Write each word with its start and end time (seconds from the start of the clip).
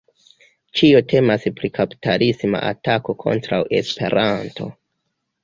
Ĉio 0.77 1.01
temas 1.11 1.45
pri 1.59 1.69
kapitalisma 1.75 2.63
atako 2.71 3.17
kontraŭ 3.27 3.61
Esperanto. 3.83 4.73